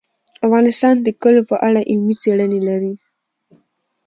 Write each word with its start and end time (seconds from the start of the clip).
افغانستان 0.45 0.95
د 1.01 1.07
کلیو 1.21 1.47
په 1.51 1.55
اړه 1.67 1.81
علمي 1.89 2.15
څېړنې 2.21 2.59
لري. 2.67 2.93